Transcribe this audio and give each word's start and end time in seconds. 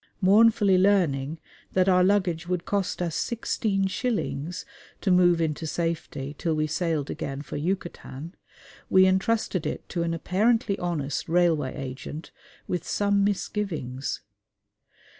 Mournfully 0.19 0.79
learning 0.79 1.37
that 1.73 1.87
our 1.87 2.03
luggage 2.03 2.47
would 2.47 2.65
cost 2.65 3.03
us 3.03 3.15
sixteen 3.15 3.85
shillings 3.85 4.65
to 5.01 5.11
move 5.11 5.39
into 5.39 5.67
safety 5.67 6.33
till 6.39 6.55
we 6.55 6.65
sailed 6.65 7.11
again 7.11 7.43
for 7.43 7.55
Yucatan, 7.55 8.33
we 8.89 9.05
entrusted 9.05 9.67
it 9.67 9.87
to 9.89 10.01
an 10.01 10.15
apparently 10.15 10.75
honest 10.79 11.29
Railway 11.29 11.75
Agent 11.75 12.31
with 12.67 12.83
some 12.83 13.23
misgivings. 13.23 14.21